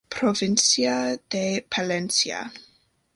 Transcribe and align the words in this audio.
Provincia 0.09 1.19
de 1.29 1.63
Palencia. 1.69 2.51